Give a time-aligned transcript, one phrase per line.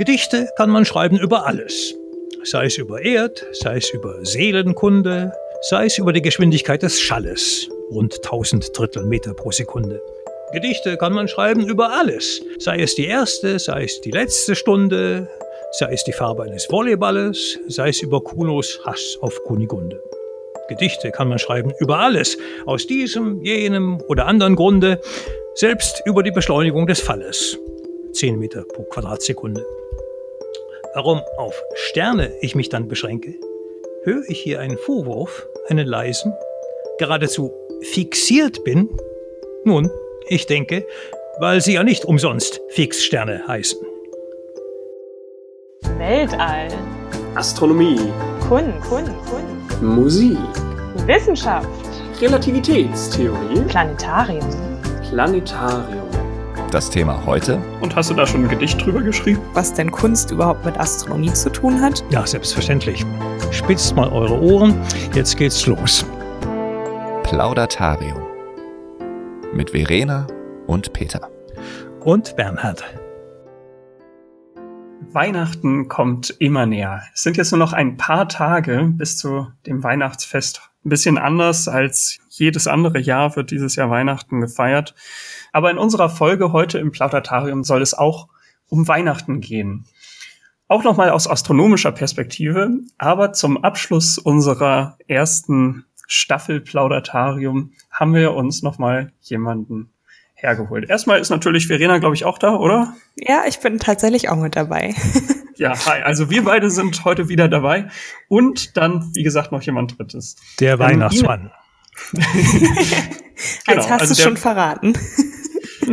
[0.00, 1.94] Gedichte kann man schreiben über alles.
[2.44, 5.30] Sei es über Erd, sei es über Seelenkunde,
[5.68, 10.00] sei es über die Geschwindigkeit des Schalles, rund 1000 Drittel Meter pro Sekunde.
[10.54, 15.28] Gedichte kann man schreiben über alles, sei es die erste, sei es die letzte Stunde,
[15.72, 20.02] sei es die Farbe eines Volleyballes, sei es über Kunos Hass auf Kunigunde.
[20.70, 24.98] Gedichte kann man schreiben über alles, aus diesem, jenem oder anderen Grunde,
[25.56, 27.58] selbst über die Beschleunigung des Falles.
[28.14, 29.66] 10 Meter pro Quadratsekunde.
[30.92, 33.34] Warum auf Sterne ich mich dann beschränke,
[34.02, 36.34] höre ich hier einen Vorwurf, einen leisen,
[36.98, 37.52] geradezu
[37.92, 38.88] fixiert bin?
[39.64, 39.88] Nun,
[40.26, 40.84] ich denke,
[41.38, 43.78] weil sie ja nicht umsonst Fixsterne heißen.
[45.96, 46.68] Weltall.
[47.36, 48.00] Astronomie.
[48.48, 48.80] Kunst.
[48.88, 49.12] Kunst.
[49.30, 49.82] Kunst.
[49.82, 50.38] Musik.
[51.06, 51.68] Wissenschaft.
[52.20, 53.60] Relativitätstheorie.
[53.68, 54.50] Planetarium.
[55.08, 55.99] Planetarium.
[56.70, 57.60] Das Thema heute?
[57.80, 59.40] Und hast du da schon ein Gedicht drüber geschrieben?
[59.54, 62.04] Was denn Kunst überhaupt mit Astronomie zu tun hat?
[62.10, 63.04] Ja, selbstverständlich.
[63.50, 64.80] Spitzt mal eure Ohren,
[65.12, 66.06] jetzt geht's los.
[67.24, 68.22] Plaudatarium.
[69.52, 70.28] Mit Verena
[70.68, 71.28] und Peter.
[72.04, 72.84] Und Bernhard.
[75.12, 77.02] Weihnachten kommt immer näher.
[77.12, 80.70] Es sind jetzt nur noch ein paar Tage bis zu dem Weihnachtsfest.
[80.84, 84.94] Ein bisschen anders als jedes andere Jahr wird dieses Jahr Weihnachten gefeiert.
[85.52, 88.28] Aber in unserer Folge heute im Plautatarium soll es auch
[88.68, 89.86] um Weihnachten gehen.
[90.68, 98.62] Auch nochmal aus astronomischer Perspektive, aber zum Abschluss unserer ersten Staffel Plaudatarium haben wir uns
[98.62, 99.90] nochmal jemanden
[100.34, 100.88] hergeholt.
[100.88, 102.94] Erstmal ist natürlich Verena, glaube ich, auch da, oder?
[103.16, 104.94] Ja, ich bin tatsächlich auch mit dabei.
[105.56, 106.02] ja, hi.
[106.02, 107.88] Also wir beide sind heute wieder dabei.
[108.28, 110.36] Und dann, wie gesagt, noch jemand drittes.
[110.60, 111.50] Der Weihnachtsmann.
[112.12, 112.26] genau,
[113.66, 114.94] Als hast also du schon verraten.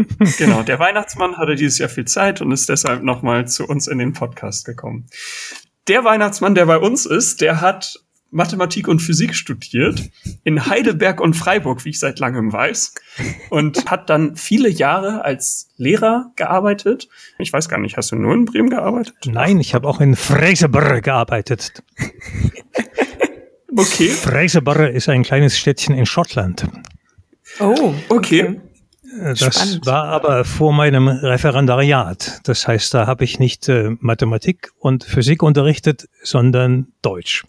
[0.37, 3.97] genau, der Weihnachtsmann hatte dieses Jahr viel Zeit und ist deshalb nochmal zu uns in
[3.97, 5.07] den Podcast gekommen.
[5.87, 10.09] Der Weihnachtsmann, der bei uns ist, der hat Mathematik und Physik studiert
[10.43, 12.93] in Heidelberg und Freiburg, wie ich seit langem weiß,
[13.49, 17.07] und hat dann viele Jahre als Lehrer gearbeitet.
[17.39, 19.15] Ich weiß gar nicht, hast du nur in Bremen gearbeitet?
[19.25, 21.83] Nein, ich habe auch in Fraserburg gearbeitet.
[23.75, 24.09] okay.
[24.09, 26.67] Fraserburg ist ein kleines Städtchen in Schottland.
[27.59, 28.59] Oh, okay.
[29.19, 29.85] Das Spannend.
[29.85, 32.41] war aber vor meinem Referendariat.
[32.43, 37.45] Das heißt, da habe ich nicht äh, Mathematik und Physik unterrichtet, sondern Deutsch.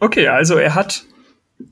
[0.00, 1.04] Okay, also er hat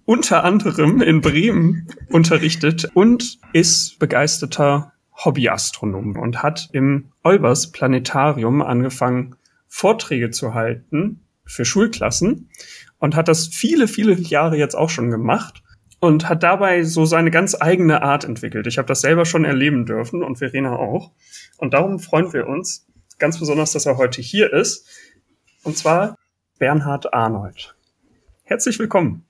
[0.05, 4.93] unter anderem in Bremen unterrichtet und ist begeisterter
[5.25, 9.37] Hobbyastronom und hat im Olbers Planetarium angefangen,
[9.69, 12.51] Vorträge zu halten für Schulklassen
[12.99, 15.63] und hat das viele, viele Jahre jetzt auch schon gemacht
[16.01, 18.67] und hat dabei so seine ganz eigene Art entwickelt.
[18.67, 21.13] Ich habe das selber schon erleben dürfen und Verena auch.
[21.59, 22.87] Und darum freuen wir uns
[23.19, 24.89] ganz besonders, dass er heute hier ist.
[25.63, 26.17] Und zwar
[26.59, 27.77] Bernhard Arnold.
[28.45, 29.25] Herzlich willkommen.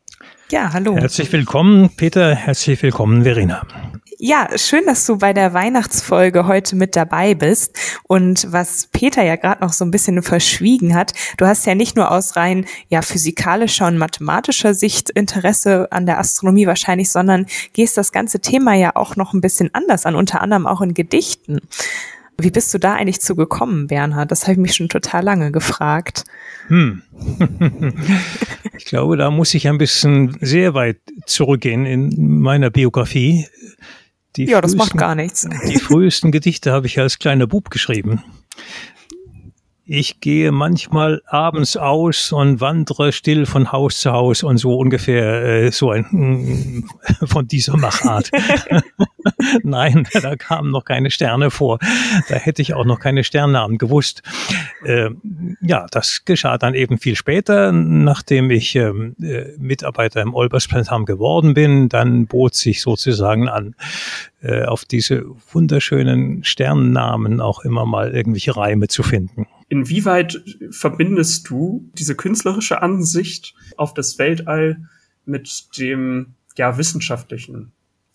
[0.51, 0.97] Ja, hallo.
[0.97, 2.35] Herzlich willkommen, Peter.
[2.35, 3.67] Herzlich willkommen, Verena.
[4.23, 7.79] Ja, schön, dass du bei der Weihnachtsfolge heute mit dabei bist.
[8.03, 11.97] Und was Peter ja gerade noch so ein bisschen verschwiegen hat, du hast ja nicht
[11.97, 17.97] nur aus rein ja physikalischer und mathematischer Sicht Interesse an der Astronomie wahrscheinlich, sondern gehst
[17.97, 21.61] das ganze Thema ja auch noch ein bisschen anders an, unter anderem auch in Gedichten.
[22.37, 24.31] Wie bist du da eigentlich zu gekommen, Bernhard?
[24.31, 26.25] Das habe ich mich schon total lange gefragt.
[26.67, 27.01] Hm.
[28.77, 33.47] ich glaube, da muss ich ein bisschen sehr weit zurückgehen in meiner Biografie.
[34.37, 35.49] Die ja, das macht gar nichts.
[35.69, 38.23] Die frühesten Gedichte habe ich als kleiner Bub geschrieben.
[39.93, 45.43] Ich gehe manchmal abends aus und wandere still von Haus zu Haus und so ungefähr
[45.43, 46.85] äh, so ein
[47.25, 48.31] von dieser Machart.
[49.65, 51.81] Nein, da kamen noch keine Sterne vor.
[52.29, 54.23] Da hätte ich auch noch keine Sternnamen gewusst.
[54.85, 55.11] Äh,
[55.61, 61.55] ja, das geschah dann eben viel später, nachdem ich ähm, äh, Mitarbeiter im Olbersplantam geworden
[61.55, 61.89] bin.
[61.89, 63.75] Dann bot sich sozusagen an,
[64.41, 69.49] äh, auf diese wunderschönen Sternnamen auch immer mal irgendwelche Reime zu finden.
[69.71, 74.89] Inwieweit verbindest du diese künstlerische Ansicht auf das Weltall
[75.25, 77.73] mit dem ja wissenschaftlichen?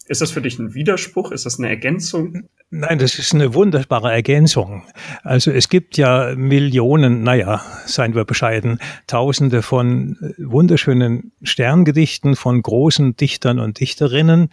[0.07, 1.31] Ist das für dich ein Widerspruch?
[1.31, 2.43] Ist das eine Ergänzung?
[2.69, 4.83] Nein, das ist eine wunderbare Ergänzung.
[5.23, 13.15] Also es gibt ja Millionen, naja, seien wir bescheiden, Tausende von wunderschönen Sterngedichten von großen
[13.15, 14.49] Dichtern und Dichterinnen.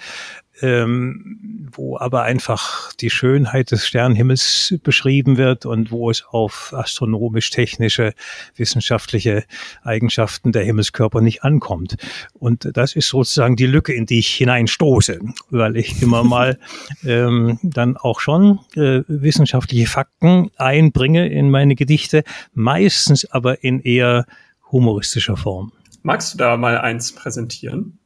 [0.63, 8.15] Ähm, wo aber einfach die Schönheit des Sternenhimmels beschrieben wird und wo es auf astronomisch-technische,
[8.57, 9.45] wissenschaftliche
[9.83, 11.97] Eigenschaften der Himmelskörper nicht ankommt.
[12.35, 15.19] Und das ist sozusagen die Lücke, in die ich hineinstoße,
[15.51, 16.59] weil ich immer mal
[17.05, 22.23] ähm, dann auch schon äh, wissenschaftliche Fakten einbringe in meine Gedichte,
[22.55, 24.27] meistens aber in eher
[24.71, 25.73] humoristischer Form.
[26.03, 27.99] Magst du da mal eins präsentieren?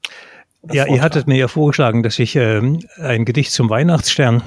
[0.72, 2.60] Ja, ihr hattet mir ja vorgeschlagen, dass ich äh,
[2.98, 4.42] ein Gedicht zum Weihnachtsstern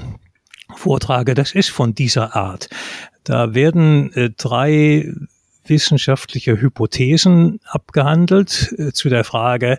[0.76, 1.34] vortrage.
[1.34, 2.68] Das ist von dieser Art.
[3.24, 5.12] Da werden äh, drei
[5.66, 9.78] wissenschaftliche Hypothesen abgehandelt äh, zu der Frage,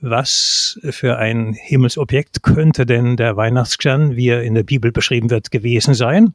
[0.00, 5.50] was für ein Himmelsobjekt könnte denn der Weihnachtsstern, wie er in der Bibel beschrieben wird,
[5.50, 6.34] gewesen sein?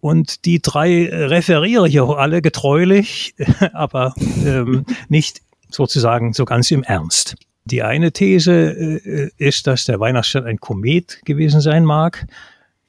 [0.00, 3.34] Und die drei referiere ich auch alle getreulich,
[3.72, 4.14] aber
[4.44, 5.40] ähm, nicht
[5.70, 7.36] sozusagen so ganz im Ernst.
[7.64, 12.26] Die eine These äh, ist, dass der Weihnachtsstern ein Komet gewesen sein mag.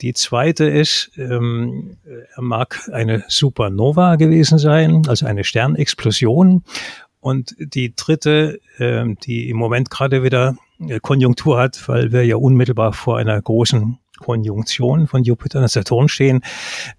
[0.02, 1.98] Die zweite ist, ähm,
[2.36, 6.64] er mag eine Supernova gewesen sein, also eine Sternexplosion.
[7.20, 10.58] Und die dritte, ähm, die im Moment gerade wieder
[10.90, 16.10] äh, Konjunktur hat, weil wir ja unmittelbar vor einer großen Konjunktion von Jupiter und Saturn
[16.10, 16.42] stehen.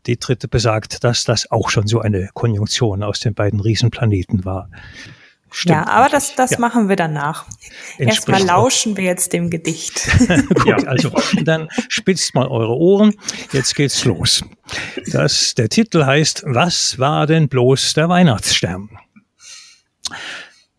[0.07, 4.71] Die dritte besagt, dass das auch schon so eine Konjunktion aus den beiden Riesenplaneten war.
[5.57, 5.77] Stimmt.
[5.77, 6.59] Ja, aber das, das ja.
[6.59, 7.47] machen wir danach.
[7.97, 10.05] Erstmal lauschen wir jetzt dem Gedicht.
[10.49, 10.77] Gut, ja.
[10.79, 11.13] also
[11.45, 13.15] dann spitzt mal eure Ohren.
[13.53, 14.43] Jetzt geht's los.
[15.13, 18.99] Das, der Titel heißt, was war denn bloß der Weihnachtsstern?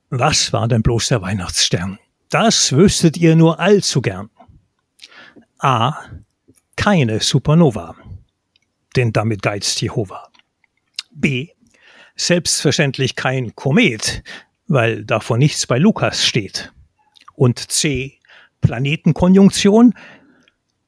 [0.09, 1.97] Was war denn bloß der Weihnachtsstern?
[2.29, 4.29] Das wüsstet ihr nur allzu gern.
[5.57, 5.95] A.
[6.75, 7.95] Keine Supernova.
[8.97, 10.27] Denn damit geizt Jehova.
[11.11, 11.47] B.
[12.17, 14.23] Selbstverständlich kein Komet,
[14.67, 16.73] weil davon nichts bei Lukas steht.
[17.33, 18.19] Und C,
[18.61, 19.93] Planetenkonjunktion,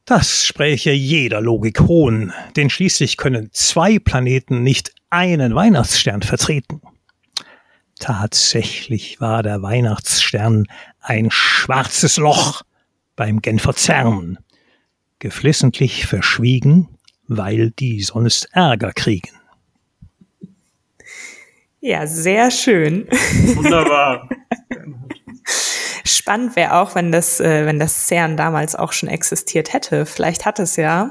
[0.04, 6.80] das spräche jeder Logik hohn, denn schließlich können zwei Planeten nicht einen Weihnachtsstern vertreten.
[7.98, 10.66] Tatsächlich war der Weihnachtsstern
[11.00, 12.62] ein schwarzes Loch
[13.16, 14.38] beim Genfer CERN,
[15.18, 16.88] geflissentlich verschwiegen,
[17.26, 19.37] weil die sonst Ärger kriegen.
[21.80, 23.06] Ja, sehr schön.
[23.54, 24.28] Wunderbar.
[26.08, 30.06] Spannend wäre auch, wenn das, äh, wenn das CERN damals auch schon existiert hätte.
[30.06, 31.10] Vielleicht hat es ja.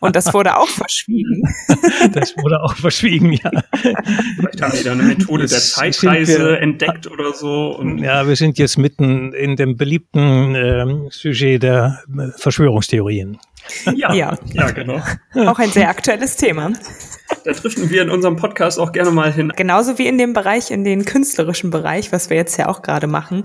[0.00, 1.42] Und das wurde auch verschwiegen.
[2.12, 3.50] das wurde auch verschwiegen, ja.
[4.36, 7.76] Vielleicht haben die da eine Methode der Zeitreise wir, entdeckt oder so.
[7.76, 13.38] Und ja, wir sind jetzt mitten in dem beliebten ähm, Sujet der äh, Verschwörungstheorien.
[13.94, 15.02] Ja, ja, ja, genau.
[15.34, 16.72] Auch ein sehr aktuelles Thema.
[17.44, 19.52] Da driften wir in unserem Podcast auch gerne mal hin.
[19.54, 23.06] Genauso wie in dem Bereich, in den künstlerischen Bereich, was wir jetzt ja auch gerade
[23.06, 23.42] machen.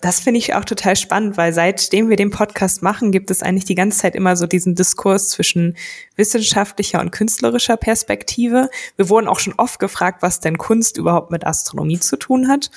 [0.00, 3.64] Das finde ich auch total spannend, weil seitdem wir den Podcast machen, gibt es eigentlich
[3.64, 5.76] die ganze Zeit immer so diesen Diskurs zwischen
[6.16, 8.68] wissenschaftlicher und künstlerischer Perspektive.
[8.96, 12.70] Wir wurden auch schon oft gefragt, was denn Kunst überhaupt mit Astronomie zu tun hat.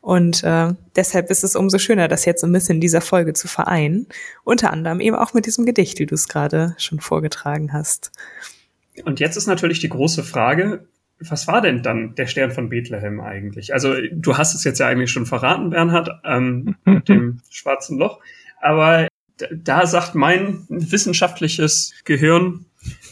[0.00, 3.48] Und äh, deshalb ist es umso schöner, das jetzt ein bisschen in dieser Folge zu
[3.48, 4.06] vereinen.
[4.44, 8.12] Unter anderem eben auch mit diesem Gedicht, wie du es gerade schon vorgetragen hast.
[9.04, 10.86] Und jetzt ist natürlich die große Frage,
[11.28, 13.72] was war denn dann der Stern von Bethlehem eigentlich?
[13.72, 18.20] Also du hast es jetzt ja eigentlich schon verraten, Bernhard, ähm, mit dem schwarzen Loch.
[18.60, 19.08] Aber
[19.50, 22.66] da sagt mein wissenschaftliches Gehirn,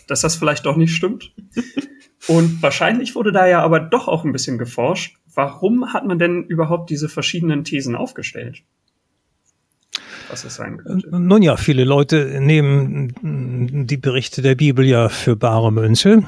[0.06, 1.32] dass das vielleicht doch nicht stimmt.
[2.28, 5.16] Und wahrscheinlich wurde da ja aber doch auch ein bisschen geforscht.
[5.34, 8.62] Warum hat man denn überhaupt diese verschiedenen Thesen aufgestellt?
[10.30, 11.08] was es sein könnte.
[11.10, 16.22] Nun ja, viele Leute nehmen die Berichte der Bibel ja für bare Münze.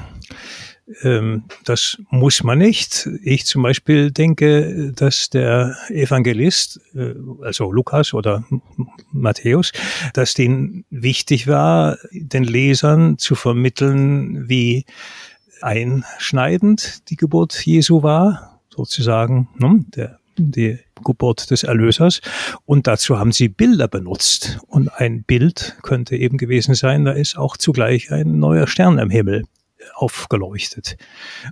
[1.01, 3.09] Ähm, das muss man nicht.
[3.23, 8.43] Ich zum Beispiel denke, dass der Evangelist, äh, also Lukas oder
[9.11, 9.71] Matthäus,
[10.13, 14.85] dass denen wichtig war, den Lesern zu vermitteln, wie
[15.61, 19.47] einschneidend die Geburt Jesu war, sozusagen.
[19.57, 19.85] Ne?
[19.95, 22.19] Der die Geburt des Erlösers.
[22.65, 24.59] Und dazu haben sie Bilder benutzt.
[24.67, 29.11] Und ein Bild könnte eben gewesen sein, da ist auch zugleich ein neuer Stern am
[29.11, 29.43] Himmel
[29.95, 30.97] aufgeleuchtet.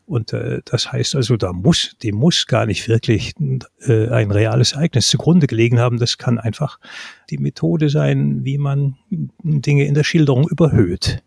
[0.06, 3.34] Und äh, das heißt also, da muss, dem muss gar nicht wirklich
[3.82, 5.98] äh, ein reales Ereignis zugrunde gelegen haben.
[5.98, 6.80] Das kann einfach
[7.30, 11.24] die Methode sein, wie man Dinge in der Schilderung überhöht.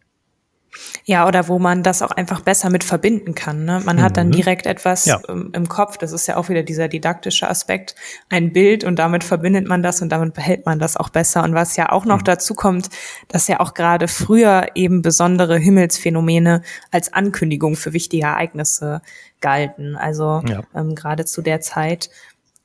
[1.07, 3.67] Ja, oder wo man das auch einfach besser mit verbinden kann.
[3.67, 3.83] Ne?
[3.85, 4.03] Man mhm.
[4.03, 4.33] hat dann mhm.
[4.33, 5.21] direkt etwas ja.
[5.29, 7.95] im, im, Kopf, das ist ja auch wieder dieser didaktische Aspekt,
[8.31, 11.45] ein Bild und damit verbindet man das und damit behält man das auch besser.
[11.45, 12.25] Und was ja auch noch mhm.
[12.25, 12.89] dazu kommt,
[13.29, 19.03] dass ja auch gerade früher eben besondere Himmelsphänomene als Ankündigung für wichtige Ereignisse
[19.43, 19.97] galten.
[19.97, 20.63] Also ja.
[20.75, 22.09] ähm, gerade zu der Zeit.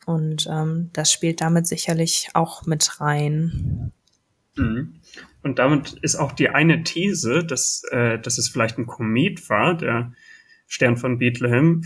[0.05, 3.91] Und ähm, das spielt damit sicherlich auch mit rein.
[4.55, 4.99] Mhm.
[5.41, 9.75] Und damit ist auch die eine These, dass, äh, dass es vielleicht ein Komet war,
[9.77, 10.13] der
[10.67, 11.84] Stern von Bethlehem,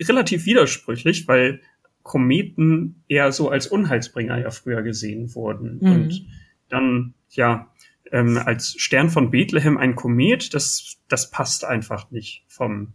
[0.00, 1.60] relativ widersprüchlich, weil
[2.02, 5.78] Kometen eher so als Unheilsbringer ja früher gesehen wurden.
[5.80, 5.92] Mhm.
[5.92, 6.26] Und
[6.68, 7.72] dann, ja,
[8.12, 12.92] ähm, als Stern von Bethlehem ein Komet, das, das passt einfach nicht vom,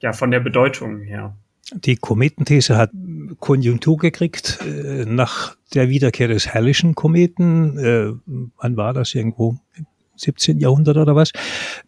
[0.00, 1.36] ja, von der Bedeutung her.
[1.72, 2.90] Die Kometenthese hat
[3.40, 7.78] Konjunktur gekriegt äh, nach der Wiederkehr des Herrlichen Kometen.
[7.78, 8.12] Äh,
[8.56, 9.56] wann war das irgendwo?
[9.74, 10.58] Im 17.
[10.58, 11.32] Jahrhundert oder was?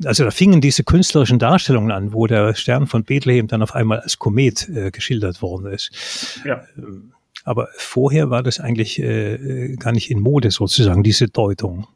[0.05, 4.01] Also da fingen diese künstlerischen Darstellungen an, wo der Stern von Bethlehem dann auf einmal
[4.01, 6.41] als Komet äh, geschildert worden ist.
[6.45, 6.63] Ja.
[6.77, 7.13] Ähm,
[7.45, 11.87] Aber vorher war das eigentlich äh, gar nicht in Mode sozusagen, diese Deutung.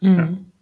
[0.00, 0.52] Mhm.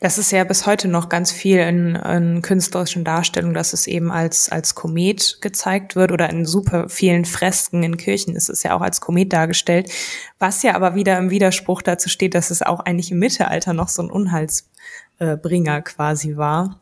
[0.00, 4.10] Das ist ja bis heute noch ganz viel in, in künstlerischen Darstellungen, dass es eben
[4.10, 8.76] als, als Komet gezeigt wird oder in super vielen Fresken in Kirchen ist es ja
[8.76, 9.90] auch als Komet dargestellt,
[10.38, 13.88] was ja aber wieder im Widerspruch dazu steht, dass es auch eigentlich im Mittelalter noch
[13.88, 16.80] so ein Unheilsbringer quasi war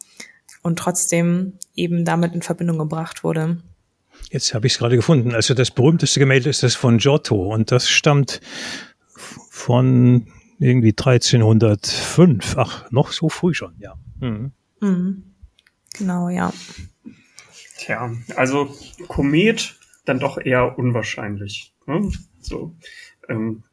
[0.63, 3.59] und trotzdem eben damit in Verbindung gebracht wurde.
[4.31, 5.35] Jetzt habe ich es gerade gefunden.
[5.35, 8.41] Also das berühmteste Gemälde ist das von Giotto und das stammt
[9.15, 10.27] von
[10.59, 12.57] irgendwie 1305.
[12.59, 13.95] Ach, noch so früh schon, ja.
[14.21, 14.53] Mhm.
[14.81, 15.23] Mhm.
[15.95, 16.53] Genau, ja.
[17.79, 18.75] Tja, also
[19.09, 21.75] Komet dann doch eher unwahrscheinlich.
[21.87, 22.11] Ne?
[22.41, 22.75] So.
[23.29, 23.65] Ähm,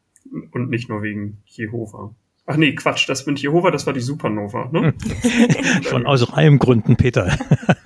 [0.52, 2.16] und nicht nur wegen Jehova.
[2.48, 4.94] Ach nee, Quatsch, das mit Jehova, das war die Supernova, ne?
[5.82, 7.28] Schon aus Reimgründen, Peter.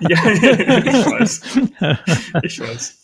[0.00, 1.40] ja, ich weiß.
[2.42, 2.99] Ich weiß.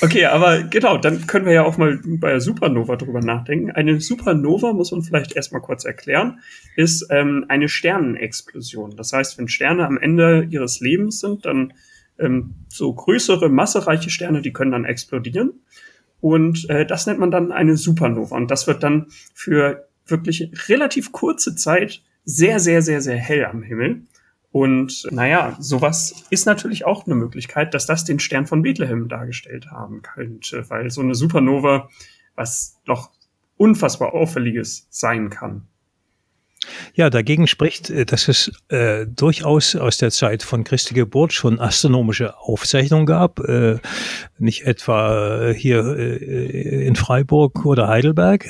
[0.00, 3.70] Okay, aber genau, dann können wir ja auch mal bei der Supernova drüber nachdenken.
[3.70, 6.40] Eine Supernova, muss man vielleicht erstmal kurz erklären,
[6.76, 8.96] ist ähm, eine Sternenexplosion.
[8.96, 11.74] Das heißt, wenn Sterne am Ende ihres Lebens sind, dann
[12.18, 15.52] ähm, so größere, massereiche Sterne, die können dann explodieren.
[16.20, 18.36] Und äh, das nennt man dann eine Supernova.
[18.36, 23.62] Und das wird dann für wirklich relativ kurze Zeit sehr, sehr, sehr, sehr hell am
[23.62, 24.02] Himmel.
[24.54, 29.72] Und naja, sowas ist natürlich auch eine Möglichkeit, dass das den Stern von Bethlehem dargestellt
[29.72, 31.88] haben könnte, weil so eine Supernova
[32.36, 33.10] was doch
[33.56, 35.66] unfassbar Auffälliges sein kann.
[36.94, 41.60] Ja, dagegen spricht, äh, dass es äh, durchaus aus der Zeit von Christi Geburt schon
[41.60, 43.78] astronomische Aufzeichnungen gab, äh,
[44.38, 48.46] nicht etwa hier äh, in Freiburg oder Heidelberg,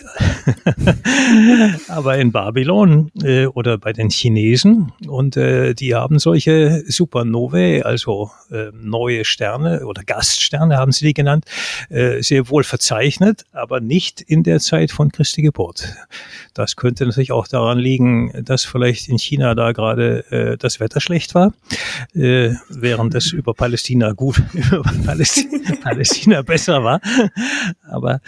[1.89, 4.93] aber in Babylon äh, oder bei den Chinesen.
[5.07, 11.15] Und äh, die haben solche Supernovae, also äh, neue Sterne oder Gaststerne haben sie die
[11.15, 11.45] genannt,
[11.91, 15.95] äh, sehr wohl verzeichnet, aber nicht in der Zeit von Christi Geburt.
[16.55, 18.04] Das könnte natürlich auch daran liegen,
[18.43, 21.53] dass vielleicht in China da gerade äh, das Wetter schlecht war,
[22.15, 27.01] äh, während es über Palästina gut, über Palästina, Palästina besser war.
[27.89, 28.21] Aber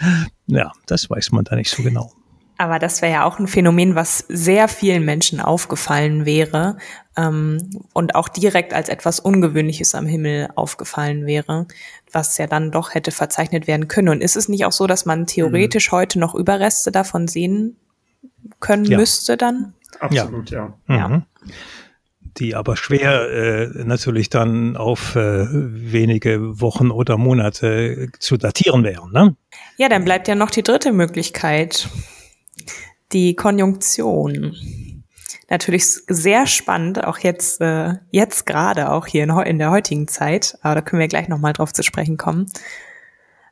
[0.47, 2.11] ja, das weiß man da nicht so genau.
[2.59, 6.77] Aber das wäre ja auch ein Phänomen, was sehr vielen Menschen aufgefallen wäre
[7.15, 11.67] ähm, und auch direkt als etwas Ungewöhnliches am Himmel aufgefallen wäre,
[12.11, 14.09] was ja dann doch hätte verzeichnet werden können.
[14.09, 15.97] Und ist es nicht auch so, dass man theoretisch mhm.
[15.97, 17.77] heute noch Überreste davon sehen
[18.59, 18.97] können ja.
[18.97, 19.73] müsste dann?
[19.99, 20.73] Absolut, ja.
[20.87, 21.07] ja.
[21.07, 21.23] Mhm.
[22.37, 29.11] Die aber schwer äh, natürlich dann auf äh, wenige Wochen oder Monate zu datieren wären.
[29.11, 29.35] Ne?
[29.77, 31.89] Ja, dann bleibt ja noch die dritte Möglichkeit
[33.13, 34.55] die Konjunktion.
[35.49, 40.57] Natürlich sehr spannend, auch jetzt, äh, jetzt gerade, auch hier in, in, der heutigen Zeit,
[40.61, 42.51] aber da können wir gleich nochmal drauf zu sprechen kommen.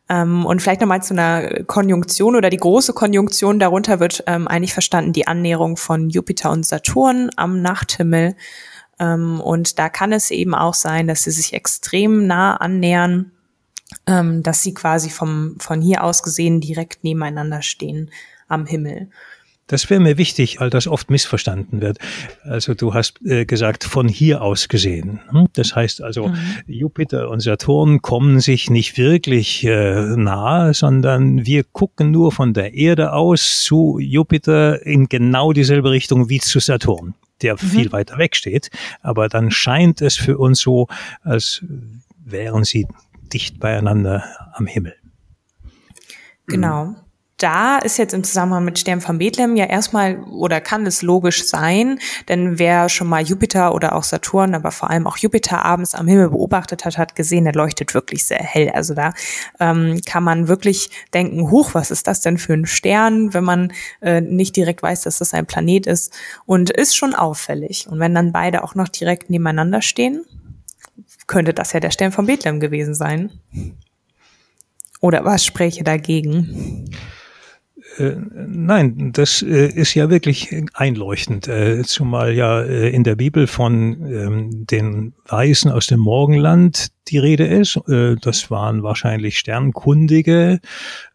[0.07, 4.73] Ähm, und vielleicht nochmal zu einer Konjunktion oder die große Konjunktion, darunter wird ähm, eigentlich
[4.73, 8.35] verstanden die Annäherung von Jupiter und Saturn am Nachthimmel.
[8.99, 13.31] Ähm, und da kann es eben auch sein, dass sie sich extrem nah annähern,
[14.05, 18.11] ähm, dass sie quasi vom, von hier aus gesehen direkt nebeneinander stehen
[18.47, 19.09] am Himmel.
[19.67, 21.97] Das wäre mir wichtig, weil das oft missverstanden wird.
[22.43, 25.21] Also du hast äh, gesagt, von hier aus gesehen.
[25.29, 25.47] Hm?
[25.53, 26.37] Das heißt also, mhm.
[26.67, 32.75] Jupiter und Saturn kommen sich nicht wirklich äh, nahe, sondern wir gucken nur von der
[32.75, 37.57] Erde aus zu Jupiter in genau dieselbe Richtung wie zu Saturn, der mhm.
[37.57, 38.69] viel weiter weg steht.
[39.01, 40.87] Aber dann scheint es für uns so,
[41.23, 41.65] als
[42.23, 42.85] wären sie
[43.33, 44.93] dicht beieinander am Himmel.
[46.45, 46.95] Genau
[47.37, 51.45] da ist jetzt im Zusammenhang mit Stern von Bethlehem ja erstmal oder kann es logisch
[51.45, 51.99] sein,
[52.29, 56.07] denn wer schon mal Jupiter oder auch Saturn, aber vor allem auch Jupiter abends am
[56.07, 58.69] Himmel beobachtet hat, hat gesehen, der leuchtet wirklich sehr hell.
[58.69, 59.13] Also da
[59.59, 63.73] ähm, kann man wirklich denken, huch, was ist das denn für ein Stern, wenn man
[64.01, 66.13] äh, nicht direkt weiß, dass das ein Planet ist
[66.45, 67.87] und ist schon auffällig.
[67.89, 70.23] Und wenn dann beide auch noch direkt nebeneinander stehen,
[71.27, 73.31] könnte das ja der Stern von Bethlehem gewesen sein.
[75.01, 76.89] Oder was spräche dagegen?
[77.97, 78.15] Äh,
[78.47, 84.65] nein, das äh, ist ja wirklich einleuchtend, äh, zumal ja in der Bibel von ähm,
[84.65, 87.79] den Weisen aus dem Morgenland die Rede ist.
[87.85, 90.59] Das waren wahrscheinlich sternkundige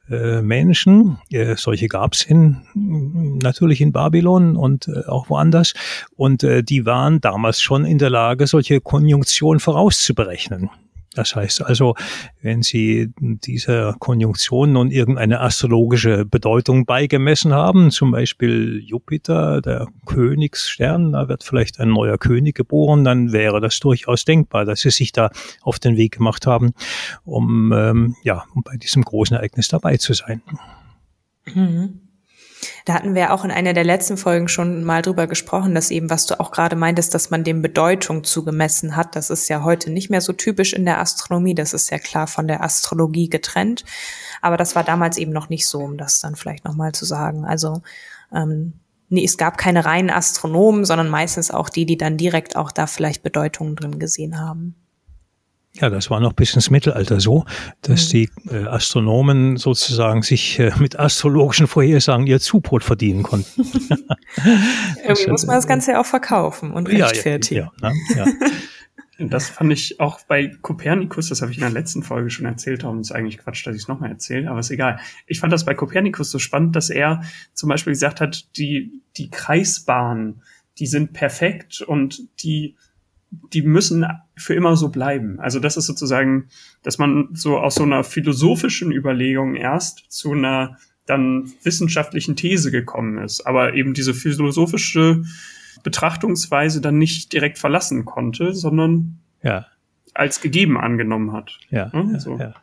[0.08, 1.18] Menschen.
[1.56, 5.74] Solche gab's in natürlich in Babylon und auch woanders.
[6.14, 10.70] Und die waren damals schon in der Lage, solche Konjunktionen vorauszuberechnen.
[11.14, 11.96] Das heißt also,
[12.40, 21.12] wenn Sie dieser Konjunktion nun irgendeine astrologische Bedeutung beigemessen haben, zum Beispiel Jupiter, der Königsstern,
[21.12, 25.10] da wird vielleicht ein neuer König geboren, dann wäre das durchaus denkbar, dass Sie sich
[25.10, 25.30] da
[25.62, 26.74] auf den Weg gemacht haben,
[27.24, 30.42] um, ähm, ja, um bei diesem großen Ereignis dabei zu sein.
[31.54, 32.09] Mhm.
[32.84, 36.10] Da hatten wir auch in einer der letzten Folgen schon mal drüber gesprochen, dass eben,
[36.10, 39.16] was du auch gerade meintest, dass man dem Bedeutung zugemessen hat.
[39.16, 41.54] Das ist ja heute nicht mehr so typisch in der Astronomie.
[41.54, 43.84] Das ist ja klar von der Astrologie getrennt.
[44.42, 47.44] Aber das war damals eben noch nicht so, um das dann vielleicht nochmal zu sagen.
[47.44, 47.82] Also,
[48.34, 48.74] ähm,
[49.08, 52.86] nee, es gab keine reinen Astronomen, sondern meistens auch die, die dann direkt auch da
[52.86, 54.74] vielleicht Bedeutungen drin gesehen haben.
[55.74, 57.44] Ja, das war noch bis ins Mittelalter so,
[57.82, 58.10] dass mhm.
[58.10, 63.62] die äh, Astronomen sozusagen sich äh, mit astrologischen Vorhersagen ihr Zubrot verdienen konnten.
[65.04, 67.70] Irgendwie muss man das Ganze ja auch verkaufen und rechtfertigen.
[67.80, 68.26] Ja, ja, ja,
[69.18, 69.26] ja.
[69.28, 72.82] Das fand ich auch bei Kopernikus, das habe ich in der letzten Folge schon erzählt,
[72.82, 74.98] darum ist eigentlich Quatsch, dass ich es nochmal erzähle, aber ist egal.
[75.26, 77.22] Ich fand das bei Kopernikus so spannend, dass er
[77.52, 80.42] zum Beispiel gesagt hat, die, die Kreisbahnen,
[80.78, 82.76] die sind perfekt und die
[83.30, 84.06] die müssen
[84.36, 85.38] für immer so bleiben.
[85.40, 86.48] Also das ist sozusagen,
[86.82, 93.18] dass man so aus so einer philosophischen Überlegung erst zu einer dann wissenschaftlichen These gekommen
[93.18, 95.22] ist, aber eben diese philosophische
[95.82, 99.66] Betrachtungsweise dann nicht direkt verlassen konnte, sondern ja.
[100.14, 101.58] als gegeben angenommen hat.
[101.70, 102.38] Ja, ja, ja, so.
[102.38, 102.54] ja.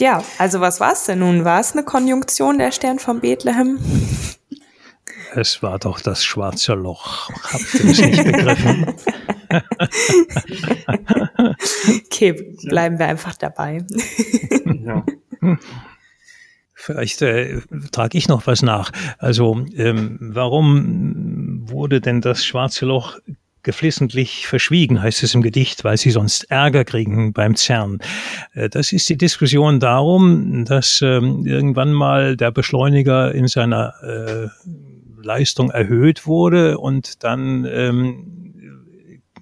[0.00, 1.44] ja also was war es denn nun?
[1.44, 3.78] War es eine Konjunktion der Stern von Bethlehem?
[5.34, 7.28] Es war doch das schwarze Loch.
[7.52, 8.94] Habt ihr es nicht begriffen?
[12.06, 13.84] okay, bleiben wir einfach dabei.
[14.64, 15.04] ja.
[16.74, 17.60] Vielleicht äh,
[17.92, 18.90] trage ich noch was nach.
[19.18, 23.18] Also ähm, warum wurde denn das schwarze Loch
[23.64, 27.98] geflissentlich verschwiegen, heißt es im Gedicht, weil sie sonst Ärger kriegen beim CERN.
[28.52, 34.48] Äh, das ist die Diskussion darum, dass ähm, irgendwann mal der Beschleuniger in seiner äh,
[35.20, 38.43] Leistung erhöht wurde und dann ähm,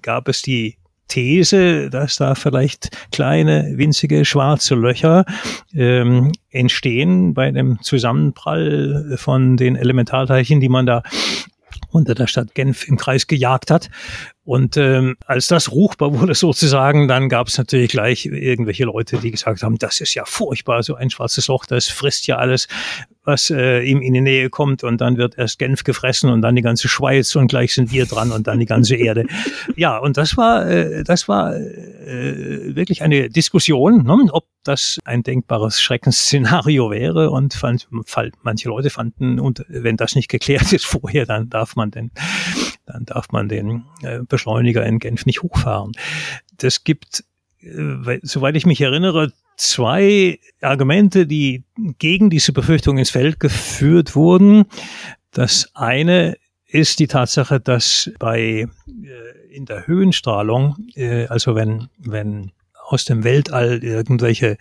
[0.03, 5.25] gab es die These, dass da vielleicht kleine, winzige schwarze Löcher
[5.73, 11.03] ähm, entstehen bei dem Zusammenprall von den Elementarteilchen, die man da
[11.89, 13.89] unter der Stadt Genf im Kreis gejagt hat.
[14.43, 19.31] Und ähm, als das ruchbar wurde sozusagen, dann gab es natürlich gleich irgendwelche Leute, die
[19.31, 22.67] gesagt haben, das ist ja furchtbar, so ein schwarzes Loch, das frisst ja alles,
[23.23, 26.55] was äh, ihm in die Nähe kommt und dann wird erst Genf gefressen und dann
[26.55, 29.25] die ganze Schweiz und gleich sind wir dran und dann die ganze Erde.
[29.75, 35.23] Ja, und das war, äh, das war äh, wirklich eine Diskussion, ne, ob das ein
[35.23, 37.87] denkbares Schreckensszenario wäre und fand,
[38.43, 42.11] manche Leute fanden, und wenn das nicht geklärt ist vorher, dann darf man den,
[42.85, 45.93] dann darf man den äh, Beschleuniger in Genf nicht hochfahren.
[46.57, 47.23] Das gibt,
[47.61, 51.63] äh, soweit ich mich erinnere, zwei Argumente, die
[51.99, 54.65] gegen diese Befürchtung ins Feld geführt wurden.
[55.31, 58.67] Das eine ist die Tatsache, dass bei äh,
[59.55, 62.51] in der Höhenstrahlung, äh, also wenn wenn
[62.85, 64.57] aus dem Weltall irgendwelche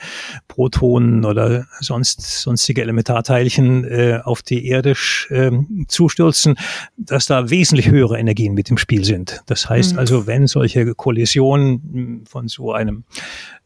[0.48, 4.94] Protonen oder sonst sonstige Elementarteilchen äh, auf die Erde
[5.28, 5.50] äh,
[5.88, 6.54] zustürzen,
[6.96, 9.42] dass da wesentlich höhere Energien mit im Spiel sind.
[9.46, 9.98] Das heißt mhm.
[9.98, 13.04] also, wenn solche Kollisionen von so einem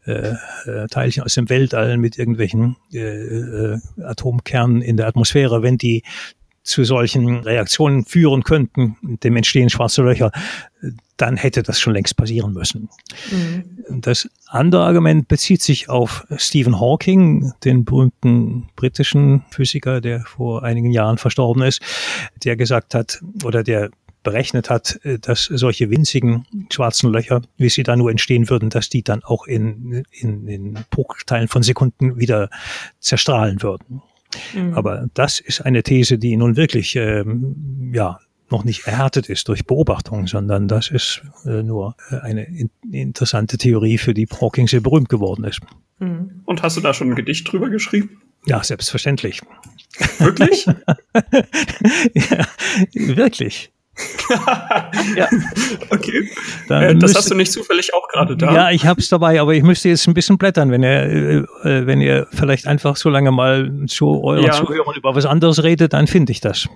[0.07, 5.77] äh, äh, Teilchen aus dem Weltall mit irgendwelchen äh, äh, Atomkernen in der Atmosphäre, wenn
[5.77, 6.03] die
[6.63, 10.31] zu solchen Reaktionen führen könnten, dem Entstehen schwarzer Löcher,
[11.15, 12.89] dann hätte das schon längst passieren müssen.
[13.31, 14.01] Mhm.
[14.01, 20.91] Das andere Argument bezieht sich auf Stephen Hawking, den berühmten britischen Physiker, der vor einigen
[20.91, 21.81] Jahren verstorben ist,
[22.43, 23.89] der gesagt hat, oder der
[24.27, 29.01] berechnet hat, dass solche winzigen schwarzen Löcher, wie sie da nur entstehen würden, dass die
[29.01, 32.49] dann auch in, in, in Bruchteilen von Sekunden wieder
[32.99, 34.01] zerstrahlen würden.
[34.53, 34.73] Mhm.
[34.73, 39.65] Aber das ist eine These, die nun wirklich ähm, ja noch nicht erhärtet ist durch
[39.65, 44.81] Beobachtung, sondern das ist äh, nur äh, eine in interessante Theorie, für die Hawking sehr
[44.81, 45.61] berühmt geworden ist.
[45.99, 46.41] Mhm.
[46.45, 48.21] Und hast du da schon ein Gedicht drüber geschrieben?
[48.45, 49.41] Ja, selbstverständlich.
[50.19, 50.65] Wirklich?
[52.13, 52.47] ja,
[52.93, 53.71] wirklich.
[55.15, 55.27] Ja.
[55.89, 56.29] Okay.
[56.67, 58.53] Dann Äh, das müsste- hast du nicht zufällig auch gerade da.
[58.53, 61.35] Ja, ich hab's dabei, aber ich müsste jetzt ein bisschen blättern, wenn ihr, äh,
[61.69, 64.51] äh, wenn ihr vielleicht einfach so lange mal zu euren Ja.
[64.53, 66.67] Zuhörern über was anderes redet, dann finde ich das.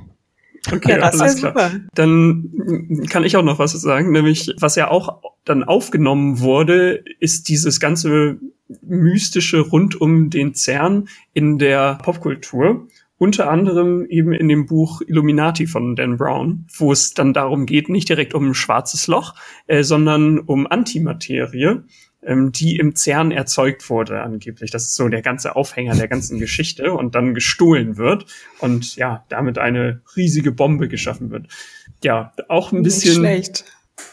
[0.71, 1.51] Okay, Ja, das alles klar.
[1.53, 1.71] super.
[1.95, 7.49] Dann kann ich auch noch was sagen, nämlich was ja auch dann aufgenommen wurde, ist
[7.49, 8.37] dieses ganze
[8.83, 12.87] mystische rund um den CERN in der Popkultur.
[13.21, 17.87] Unter anderem eben in dem Buch Illuminati von Dan Brown, wo es dann darum geht,
[17.87, 19.35] nicht direkt um ein schwarzes Loch,
[19.67, 21.81] äh, sondern um Antimaterie,
[22.23, 24.71] ähm, die im CERN erzeugt wurde angeblich.
[24.71, 28.25] Das ist so der ganze Aufhänger der ganzen Geschichte und dann gestohlen wird
[28.57, 31.45] und ja, damit eine riesige Bombe geschaffen wird.
[32.03, 33.65] Ja, auch ein Nicht bisschen schlecht.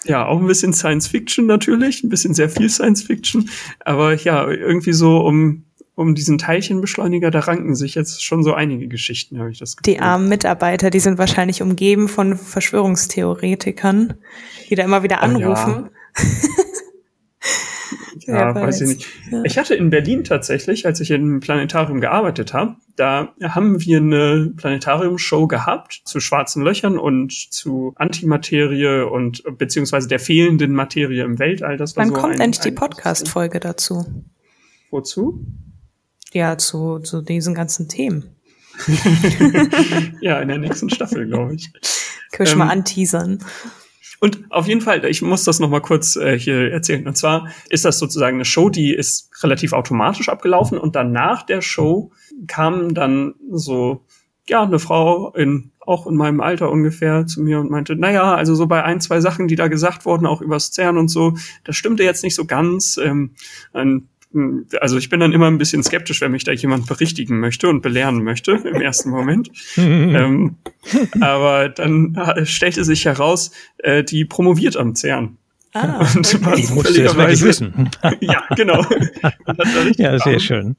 [0.04, 3.48] ja, auch ein bisschen Science Fiction natürlich, ein bisschen sehr viel Science Fiction,
[3.80, 5.64] aber ja, irgendwie so um
[5.98, 9.94] um diesen Teilchenbeschleuniger, da ranken sich jetzt schon so einige Geschichten, habe ich das Gefühl.
[9.94, 14.14] Die armen Mitarbeiter, die sind wahrscheinlich umgeben von Verschwörungstheoretikern,
[14.70, 15.32] die da immer wieder Oh ja.
[15.32, 15.90] anrufen.
[18.26, 18.94] Ja, weiß ich weiß.
[18.96, 19.06] nicht.
[19.30, 19.42] Ja.
[19.44, 24.52] Ich hatte in Berlin tatsächlich, als ich im Planetarium gearbeitet habe, da haben wir eine
[24.54, 31.78] Planetarium-Show gehabt zu schwarzen Löchern und zu Antimaterie und beziehungsweise der fehlenden Materie im Weltall.
[31.78, 34.04] Das war Wann so kommt ein, endlich die Podcast-Folge dazu?
[34.90, 35.46] Wozu?
[36.32, 38.34] Ja, zu, zu diesen ganzen Themen.
[40.20, 41.72] Ja, in der nächsten Staffel, glaube ich.
[42.30, 43.44] Können wir schon mal Ähm, anteasern.
[44.20, 47.06] Und auf jeden Fall, ich muss das noch mal kurz äh, hier erzählen.
[47.06, 51.44] Und zwar ist das sozusagen eine Show, die ist relativ automatisch abgelaufen und dann nach
[51.44, 52.12] der Show
[52.48, 54.04] kam dann so,
[54.48, 58.54] ja, eine Frau in auch in meinem Alter ungefähr zu mir und meinte, naja, also
[58.54, 61.76] so bei ein, zwei Sachen, die da gesagt wurden, auch übers CERN und so, das
[61.76, 62.98] stimmte jetzt nicht so ganz.
[63.02, 63.34] Ähm,
[63.72, 64.08] ein,
[64.80, 67.80] also ich bin dann immer ein bisschen skeptisch, wenn mich da jemand berichtigen möchte und
[67.82, 69.50] belehren möchte im ersten Moment.
[69.76, 70.56] ähm,
[71.20, 75.36] aber dann ha- stellte sich heraus, äh, die promoviert am CERN.
[75.74, 77.90] Ah, Und war Ich musste das wirklich völligerweise- wissen.
[78.20, 78.84] Ja, genau.
[79.96, 80.76] Ja, sehr schön.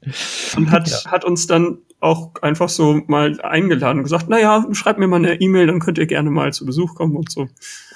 [0.56, 4.98] Und hat, hat uns dann auch einfach so mal eingeladen und gesagt, na ja, schreibt
[4.98, 7.48] mir mal eine E-Mail, dann könnt ihr gerne mal zu Besuch kommen und so.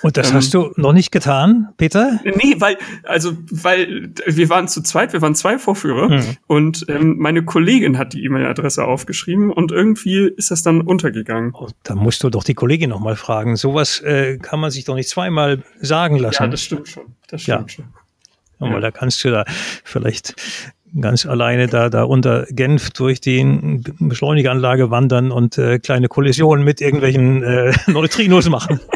[0.03, 2.21] Und das Ähm, hast du noch nicht getan, Peter?
[2.25, 6.37] Nee, weil, also, weil wir waren zu zweit, wir waren zwei Vorführer Mhm.
[6.47, 11.53] und ähm, meine Kollegin hat die E-Mail-Adresse aufgeschrieben und irgendwie ist das dann untergegangen.
[11.55, 13.57] Oh, da musst du doch die Kollegin noch mal fragen.
[13.57, 16.43] Sowas äh, kann man sich doch nicht zweimal sagen lassen.
[16.43, 17.05] Ja, das stimmt schon.
[17.29, 17.57] Das Ja.
[17.57, 17.85] stimmt schon.
[18.61, 19.45] Ja, weil da kannst du da
[19.83, 20.35] vielleicht
[21.01, 26.81] ganz alleine da, da unter Genf durch die Beschleunigeranlage wandern und äh, kleine Kollisionen mit
[26.81, 28.81] irgendwelchen äh, Neutrinos machen.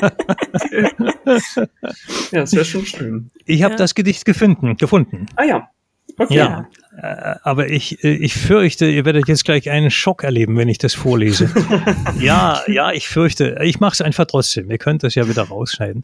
[2.33, 3.31] Ja, das wäre schon schön.
[3.45, 3.79] Ich habe Ja.
[3.79, 5.27] das Gedicht gefunden, gefunden.
[5.37, 5.69] Ah ja.
[6.17, 6.35] Okay.
[6.35, 6.69] Ja.
[7.01, 10.79] Äh, aber ich, äh, ich fürchte, ihr werdet jetzt gleich einen Schock erleben, wenn ich
[10.79, 11.51] das vorlese.
[12.21, 13.59] ja, ja, ich fürchte.
[13.63, 14.71] Ich mache es einfach trotzdem.
[14.71, 16.03] Ihr könnt das ja wieder rausschneiden.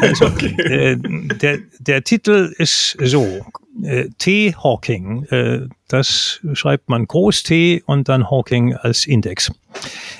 [0.00, 0.26] Also,
[0.58, 3.44] äh, der, der Titel ist so.
[3.82, 4.54] Äh, T.
[4.54, 5.24] Hawking.
[5.24, 9.52] Äh, das schreibt man Groß T und dann Hawking als Index.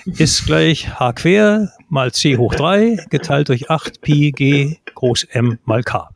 [0.04, 5.58] Ist gleich H quer mal C hoch 3 geteilt durch 8 Pi G groß M
[5.64, 6.10] mal K.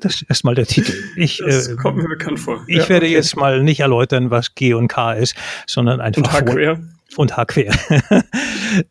[0.00, 0.92] Das ist erstmal der Titel.
[1.16, 2.62] Ich, Das äh, kommt mir bekannt vor.
[2.68, 3.14] ich Ja, werde okay.
[3.14, 5.34] jetzt mal nicht erläutern, was G und K ist,
[5.66, 6.80] sondern einfach Und H vor- quer.
[7.16, 7.74] und H quer.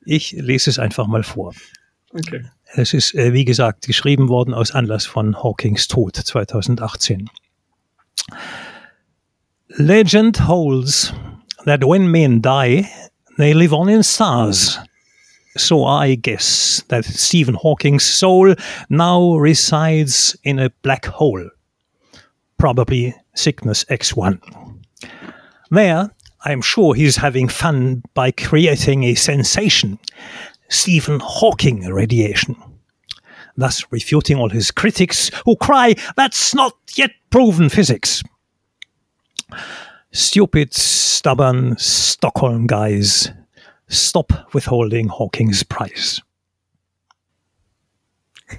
[0.06, 1.54] ich lese es einfach mal vor.
[2.14, 2.46] Okay.
[2.74, 7.30] Es ist, äh, wie gesagt, geschrieben worden aus Anlass von Hawkings Tod 2018.
[9.78, 11.14] Legend holds
[11.66, 12.86] that when men die,
[13.38, 14.80] they live on in stars.
[15.58, 18.56] So I guess that Stephen Hawking's soul
[18.90, 21.50] now resides in a black hole,
[22.58, 24.40] probably Cygnus X1.
[25.70, 26.10] There,
[26.46, 30.00] I'm sure he's having fun by creating a sensation,
[30.70, 32.56] Stephen Hawking radiation,
[33.58, 38.24] thus refuting all his critics who cry, that's not yet proven physics.
[40.14, 43.32] Stupid, stubborn Stockholm guys,
[43.92, 46.22] stop withholding Hawking's price.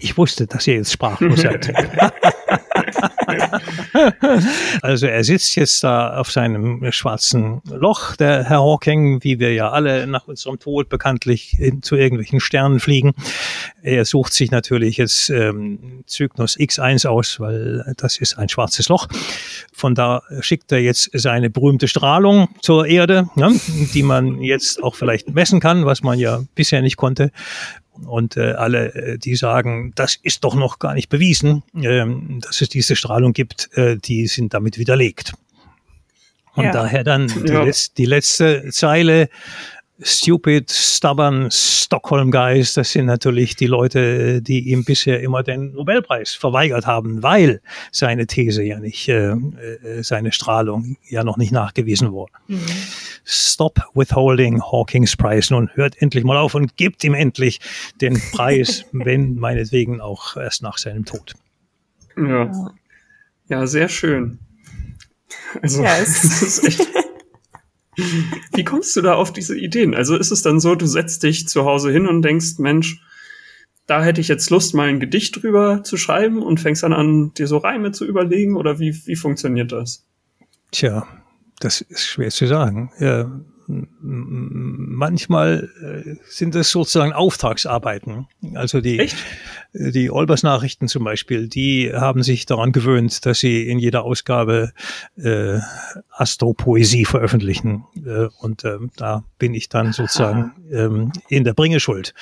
[0.00, 1.72] Ich wusste, dass ihr jetzt sprachlos seid.
[4.82, 9.70] also er sitzt jetzt da auf seinem schwarzen Loch, der Herr Hawking, wie wir ja
[9.70, 13.12] alle nach unserem Tod bekanntlich zu irgendwelchen Sternen fliegen.
[13.82, 19.08] Er sucht sich natürlich jetzt ähm, Cygnus X1 aus, weil das ist ein schwarzes Loch.
[19.72, 23.52] Von da schickt er jetzt seine berühmte Strahlung zur Erde, ne,
[23.94, 27.30] die man jetzt auch vielleicht messen kann, was man ja bisher nicht konnte.
[28.04, 32.60] Und äh, alle, äh, die sagen, das ist doch noch gar nicht bewiesen, ähm, dass
[32.60, 35.34] es diese Strahlung gibt, äh, die sind damit widerlegt.
[36.54, 36.72] Und Ja.
[36.72, 37.62] daher dann die, Ja.
[37.64, 39.28] letz die letzte Zeile,
[40.00, 46.32] Stupid, Stubborn, Stockholm Guys, das sind natürlich die Leute, die ihm bisher immer den Nobelpreis
[46.32, 47.60] verweigert haben, weil
[47.92, 52.32] seine These ja nicht, äh, äh, seine Strahlung ja noch nicht nachgewiesen wurde.
[52.48, 52.60] Mhm.
[53.24, 55.52] Stop withholding Hawkings Prize.
[55.52, 57.60] Nun hört endlich mal auf und gibt ihm endlich
[58.00, 61.34] den Preis, wenn meinetwegen auch erst nach seinem Tod.
[62.16, 62.50] Ja,
[63.48, 64.38] ja sehr schön.
[65.60, 66.88] Also, ja, es ist echt
[67.96, 69.94] wie kommst du da auf diese Ideen?
[69.94, 73.02] Also ist es dann so, du setzt dich zu Hause hin und denkst, Mensch,
[73.86, 77.34] da hätte ich jetzt Lust, mal ein Gedicht drüber zu schreiben und fängst dann an,
[77.34, 80.06] dir so Reime zu überlegen oder wie, wie funktioniert das?
[80.70, 81.06] Tja,
[81.60, 82.92] das ist schwer zu sagen.
[82.98, 83.30] Ja,
[84.00, 88.26] manchmal äh, sind es sozusagen Auftragsarbeiten.
[88.54, 89.16] Also die, Echt?
[89.72, 94.72] die Olbers Nachrichten zum Beispiel, die haben sich daran gewöhnt, dass sie in jeder Ausgabe
[95.16, 95.58] äh,
[96.10, 97.84] Astropoesie veröffentlichen.
[98.04, 102.14] Äh, und äh, da bin ich dann sozusagen ähm, in der Bringeschuld.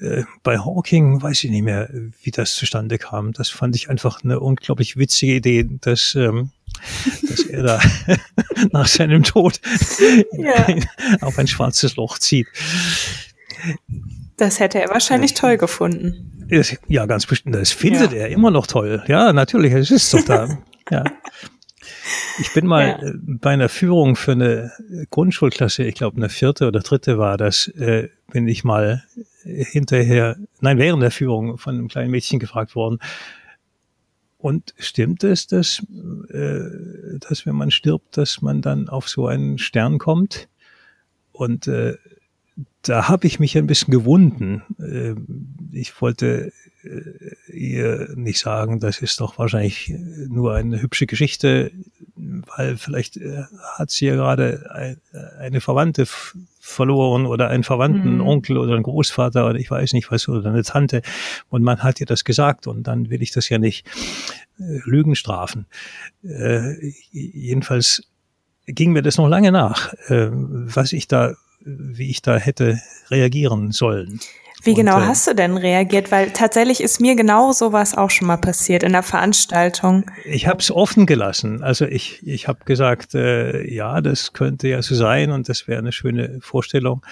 [0.00, 1.88] Äh, bei Hawking weiß ich nicht mehr,
[2.22, 3.32] wie das zustande kam.
[3.32, 6.50] Das fand ich einfach eine unglaublich witzige Idee, dass ähm,
[7.28, 7.80] dass er da
[8.72, 9.60] nach seinem Tod
[10.32, 10.66] ja.
[11.20, 12.46] auf ein schwarzes Loch zieht.
[14.36, 16.32] Das hätte er wahrscheinlich toll gefunden.
[16.88, 17.54] Ja, ganz bestimmt.
[17.54, 18.18] Das findet ja.
[18.18, 19.02] er immer noch toll.
[19.08, 20.58] Ja, natürlich, es ist doch da.
[20.90, 21.04] ja.
[22.38, 23.08] Ich bin mal ja.
[23.08, 24.72] Äh, bei einer Führung für eine
[25.10, 29.04] Grundschulklasse, ich glaube eine vierte oder dritte war das, äh, bin ich mal
[29.44, 32.98] hinterher, nein, während der Führung von einem kleinen Mädchen gefragt worden,
[34.46, 35.82] und stimmt es, dass,
[36.30, 40.48] äh, dass wenn man stirbt, dass man dann auf so einen Stern kommt?
[41.32, 41.94] Und äh,
[42.82, 44.62] da habe ich mich ein bisschen gewunden.
[44.78, 45.16] Äh,
[45.76, 46.52] ich wollte
[46.84, 49.92] äh, ihr nicht sagen, das ist doch wahrscheinlich
[50.28, 51.72] nur eine hübsche Geschichte,
[52.14, 53.42] weil vielleicht äh,
[53.74, 55.00] hat sie ja gerade
[55.40, 56.06] eine Verwandte
[56.66, 58.26] verloren oder einen Verwandten, mhm.
[58.26, 61.00] Onkel oder einen Großvater oder ich weiß nicht was oder eine Tante
[61.48, 63.86] und man hat ihr das gesagt und dann will ich das ja nicht
[64.58, 65.66] äh, Lügen strafen.
[66.24, 66.74] Äh,
[67.12, 68.02] jedenfalls
[68.66, 73.70] ging mir das noch lange nach, äh, was ich da, wie ich da hätte reagieren
[73.70, 74.18] sollen.
[74.62, 76.10] Wie genau und, äh, hast du denn reagiert?
[76.10, 80.10] Weil tatsächlich ist mir genau sowas auch schon mal passiert in der Veranstaltung.
[80.24, 81.62] Ich habe es offen gelassen.
[81.62, 85.78] Also ich, ich habe gesagt, äh, ja, das könnte ja so sein und das wäre
[85.78, 87.04] eine schöne Vorstellung.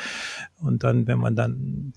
[0.60, 1.92] Und dann, wenn man dann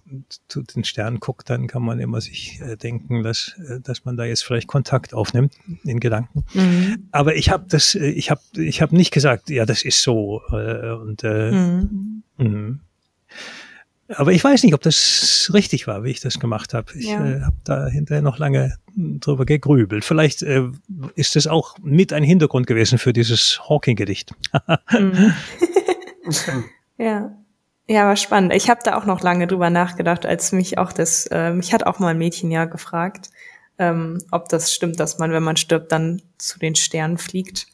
[0.50, 4.18] zu den Sternen guckt, dann kann man immer sich äh, denken, dass, äh, dass man
[4.18, 5.54] da jetzt vielleicht Kontakt aufnimmt
[5.86, 6.44] in Gedanken.
[6.54, 7.08] Mhm.
[7.12, 10.42] Aber ich habe das, äh, ich habe, ich habe nicht gesagt, ja, das ist so.
[10.52, 12.82] Äh, und äh, mhm.
[14.16, 16.94] Aber ich weiß nicht, ob das richtig war, wie ich das gemacht habe.
[16.98, 17.26] Ich ja.
[17.26, 20.06] äh, habe da hinterher noch lange drüber gegrübelt.
[20.06, 20.64] Vielleicht äh,
[21.16, 24.34] ist es auch mit ein Hintergrund gewesen für dieses Hawking-Gedicht.
[24.92, 25.34] mhm.
[26.98, 27.32] ja.
[27.90, 28.54] Ja, war spannend.
[28.54, 31.86] Ich habe da auch noch lange drüber nachgedacht, als mich auch das, äh, mich hat
[31.86, 33.30] auch mal ein Mädchen ja gefragt,
[33.80, 37.68] ähm, ob das stimmt, dass man, wenn man stirbt, dann zu den Sternen fliegt.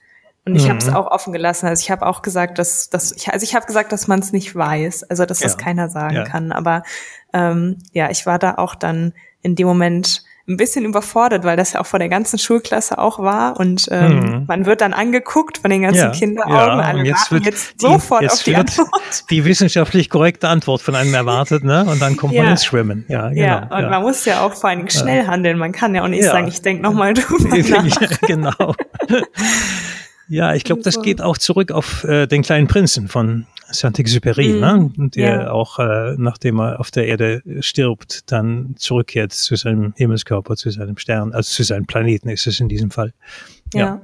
[0.45, 0.69] Und ich mhm.
[0.69, 1.67] habe es auch offen gelassen.
[1.67, 4.34] Also ich habe auch gesagt, dass, dass ich, also ich habe gesagt, dass man es
[4.34, 5.47] nicht weiß, also dass ja.
[5.47, 6.23] das keiner sagen ja.
[6.25, 6.51] kann.
[6.51, 6.84] Aber
[7.32, 11.71] ähm, ja, ich war da auch dann in dem Moment ein bisschen überfordert, weil das
[11.71, 14.45] ja auch vor der ganzen Schulklasse auch war und ähm, mhm.
[14.45, 16.79] man wird dann angeguckt von den ganzen ja, Kinderaugen.
[16.79, 19.23] Ja, alle jetzt wird jetzt sofort die, jetzt auf die Antwort.
[19.29, 21.86] Die wissenschaftlich korrekte Antwort von einem erwartet, ne?
[21.86, 22.41] Und dann kommt ja.
[22.41, 23.06] man ins Schwimmen.
[23.08, 23.41] Ja, genau.
[23.41, 23.89] Ja, und ja.
[23.89, 25.58] man muss ja auch vor allen Dingen schnell handeln.
[25.58, 28.21] Man kann ja auch nicht sagen, ich denk noch mal drüber nach.
[28.27, 28.75] genau.
[30.29, 34.59] Ja, ich glaube, das geht auch zurück auf äh, den kleinen Prinzen von Saint-Exupéry, mm,
[34.59, 35.09] ne?
[35.09, 35.51] der ja.
[35.51, 40.97] auch, äh, nachdem er auf der Erde stirbt, dann zurückkehrt zu seinem Himmelskörper, zu seinem
[40.97, 43.13] Stern, also zu seinem Planeten ist es in diesem Fall.
[43.73, 43.79] ja.
[43.79, 44.01] ja.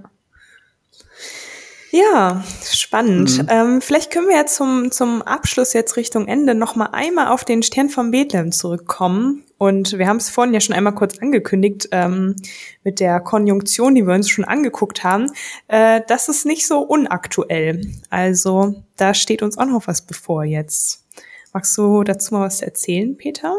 [1.92, 3.40] Ja, spannend.
[3.40, 3.48] Mhm.
[3.50, 7.44] Ähm, vielleicht können wir ja zum, zum Abschluss jetzt Richtung Ende noch mal einmal auf
[7.44, 9.44] den Stern von Bethlehem zurückkommen.
[9.58, 12.36] Und wir haben es vorhin ja schon einmal kurz angekündigt ähm,
[12.84, 15.32] mit der Konjunktion, die wir uns schon angeguckt haben.
[15.68, 17.82] Äh, das ist nicht so unaktuell.
[18.10, 21.06] Also da steht uns auch noch was bevor jetzt.
[21.54, 23.58] Magst du dazu mal was erzählen, Peter?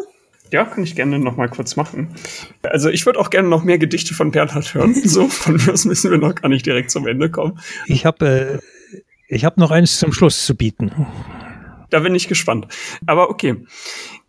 [0.52, 2.08] Ja, kann ich gerne noch mal kurz machen.
[2.62, 4.94] Also ich würde auch gerne noch mehr Gedichte von Bernhard hören.
[5.04, 7.58] So, von mir aus müssen wir noch gar nicht direkt zum Ende kommen.
[7.86, 8.60] Ich habe
[8.92, 10.90] äh, ich hab noch eins zum Schluss zu bieten.
[11.90, 12.66] Da bin ich gespannt.
[13.06, 13.56] Aber okay.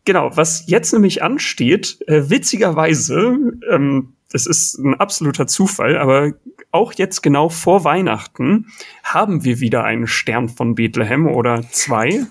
[0.06, 3.38] Genau, was jetzt nämlich ansteht, äh, witzigerweise,
[3.70, 6.34] ähm, das ist ein absoluter Zufall, aber
[6.72, 8.68] auch jetzt genau vor Weihnachten
[9.04, 12.26] haben wir wieder einen Stern von Bethlehem oder zwei.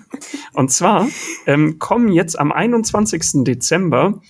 [0.53, 1.07] Und zwar
[1.45, 3.43] ähm, kommen jetzt am 21.
[3.43, 4.21] Dezember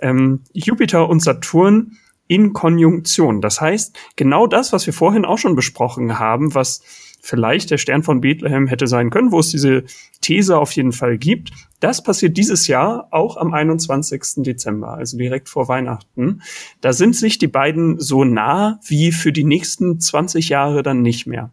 [0.00, 3.40] ähm, Jupiter und Saturn in Konjunktion.
[3.40, 6.82] Das heißt, genau das, was wir vorhin auch schon besprochen haben, was
[7.20, 9.84] vielleicht der Stern von Bethlehem hätte sein können, wo es diese
[10.20, 11.50] These auf jeden Fall gibt.
[11.80, 14.22] Das passiert dieses Jahr auch am 21.
[14.38, 16.42] Dezember, also direkt vor Weihnachten.
[16.80, 21.26] Da sind sich die beiden so nah wie für die nächsten 20 Jahre dann nicht
[21.26, 21.52] mehr.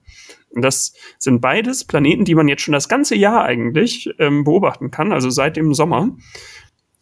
[0.50, 4.90] Und das sind beides Planeten, die man jetzt schon das ganze Jahr eigentlich ähm, beobachten
[4.90, 6.16] kann, also seit dem Sommer.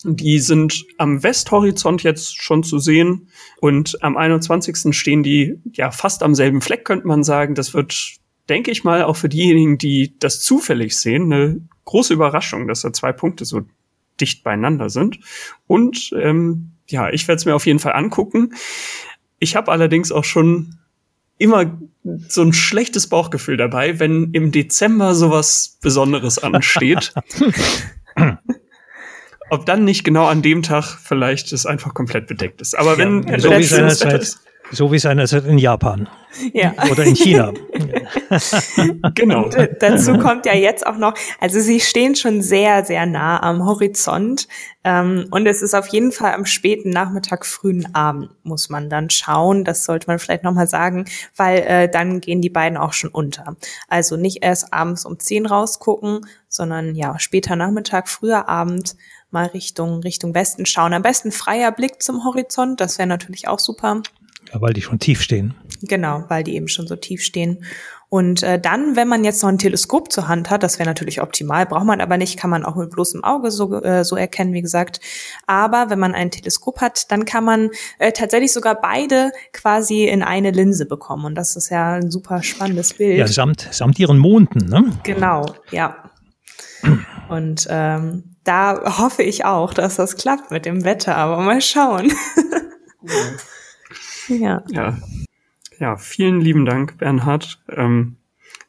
[0.03, 3.29] Die sind am Westhorizont jetzt schon zu sehen
[3.61, 4.93] und am 21.
[4.93, 7.55] stehen die ja fast am selben Fleck, könnte man sagen.
[7.55, 8.17] Das wird,
[8.49, 12.93] denke ich mal, auch für diejenigen, die das zufällig sehen, eine große Überraschung, dass da
[12.93, 13.61] zwei Punkte so
[14.19, 15.19] dicht beieinander sind.
[15.67, 18.53] Und ähm, ja, ich werde es mir auf jeden Fall angucken.
[19.39, 20.77] Ich habe allerdings auch schon
[21.37, 21.77] immer
[22.27, 27.13] so ein schlechtes Bauchgefühl dabei, wenn im Dezember sowas Besonderes ansteht.
[29.49, 32.75] Ob dann nicht genau an dem Tag vielleicht es einfach komplett bedeckt ist.
[32.75, 34.37] Aber wenn ja, so wie seinerzeit,
[34.71, 36.07] so wie seinerzeit in Japan.
[36.53, 36.73] Ja.
[36.91, 37.53] Oder in China.
[39.15, 39.43] genau.
[39.43, 43.41] Und, äh, dazu kommt ja jetzt auch noch, also sie stehen schon sehr, sehr nah
[43.41, 44.47] am Horizont.
[44.83, 49.09] Ähm, und es ist auf jeden Fall am späten Nachmittag, frühen Abend, muss man dann
[49.09, 49.63] schauen.
[49.63, 53.55] Das sollte man vielleicht nochmal sagen, weil äh, dann gehen die beiden auch schon unter.
[53.87, 58.95] Also nicht erst abends um zehn rausgucken, sondern ja, später Nachmittag, früher Abend
[59.29, 60.93] mal Richtung, Richtung Westen schauen.
[60.93, 64.01] Am besten freier Blick zum Horizont, das wäre natürlich auch super.
[64.53, 65.55] Weil die schon tief stehen.
[65.81, 67.63] Genau, weil die eben schon so tief stehen.
[68.13, 71.19] Und äh, dann, wenn man jetzt noch ein Teleskop zur Hand hat, das wäre natürlich
[71.19, 74.53] optimal, braucht man aber nicht, kann man auch mit bloßem Auge so, äh, so erkennen,
[74.53, 74.99] wie gesagt.
[75.47, 80.21] Aber wenn man ein Teleskop hat, dann kann man äh, tatsächlich sogar beide quasi in
[80.21, 81.25] eine Linse bekommen.
[81.25, 83.17] Und das ist ja ein super spannendes Bild.
[83.17, 84.91] Ja, samt, samt ihren Monden, ne?
[85.01, 86.11] Genau, ja.
[87.29, 92.11] Und ähm, da hoffe ich auch, dass das klappt mit dem Wetter, aber mal schauen.
[94.27, 94.63] Ja.
[94.69, 94.97] ja.
[95.79, 98.17] Ja, vielen lieben Dank, Bernhard, ähm,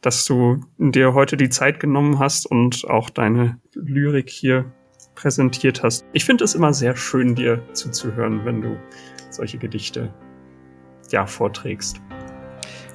[0.01, 4.73] dass du dir heute die Zeit genommen hast und auch deine Lyrik hier
[5.15, 6.05] präsentiert hast.
[6.13, 8.77] Ich finde es immer sehr schön, dir zuzuhören, wenn du
[9.31, 10.13] solche Gedichte
[11.11, 12.01] ja vorträgst.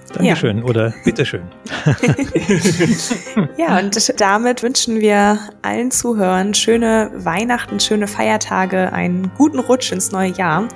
[0.09, 0.63] Dankeschön ja.
[0.63, 1.43] oder bitteschön.
[3.57, 10.11] ja, und damit wünschen wir allen Zuhörern schöne Weihnachten, schöne Feiertage, einen guten Rutsch ins
[10.11, 10.67] neue Jahr.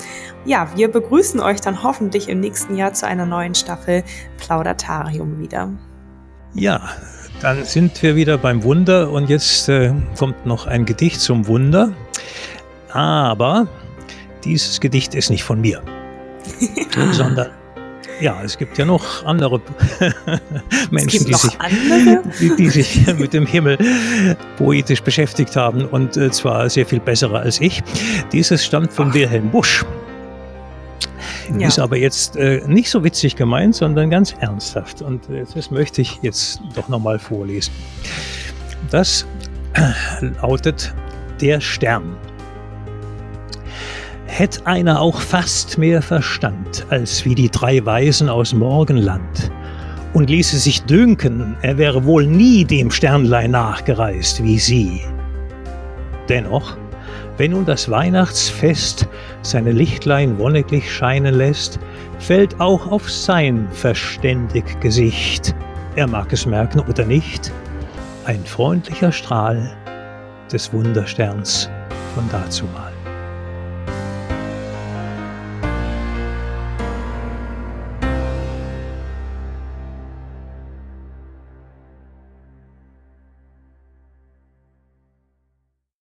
[0.45, 4.03] Ja, wir begrüßen euch dann hoffentlich im nächsten Jahr zu einer neuen Staffel
[4.37, 5.69] Plaudatarium wieder.
[6.53, 6.89] Ja,
[7.41, 11.91] dann sind wir wieder beim Wunder und jetzt äh, kommt noch ein Gedicht zum Wunder.
[12.91, 13.67] Aber
[14.43, 15.81] dieses Gedicht ist nicht von mir,
[17.11, 17.49] sondern
[18.23, 19.59] ja, es gibt ja noch andere
[20.91, 21.57] Menschen, die sich,
[22.39, 23.77] die, die, sich mit dem Himmel
[24.57, 27.83] poetisch beschäftigt haben und äh, zwar sehr viel bessere als ich.
[28.31, 29.13] Dieses stammt von Ach.
[29.13, 29.83] Wilhelm Busch.
[31.59, 31.67] Ja.
[31.67, 35.01] Ist aber jetzt äh, nicht so witzig gemeint, sondern ganz ernsthaft.
[35.01, 37.73] Und äh, das möchte ich jetzt doch nochmal vorlesen.
[38.89, 39.25] Das
[40.41, 40.93] lautet
[41.41, 42.15] Der Stern.
[44.35, 49.51] Hätt einer auch fast mehr Verstand als wie die drei Weisen aus Morgenland
[50.13, 55.01] und ließe sich dünken, er wäre wohl nie dem Sternlein nachgereist wie sie.
[56.29, 56.77] Dennoch,
[57.37, 59.07] wenn nun das Weihnachtsfest
[59.43, 61.79] seine Lichtlein wonniglich scheinen lässt,
[62.17, 65.53] fällt auch auf sein verständig Gesicht,
[65.95, 67.51] er mag es merken oder nicht,
[68.25, 69.77] ein freundlicher Strahl
[70.51, 71.69] des Wundersterns
[72.15, 72.92] von dazumal.